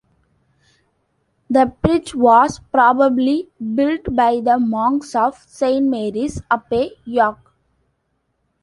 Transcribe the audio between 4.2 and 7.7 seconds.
the monks of Saint Mary's Abbey, York.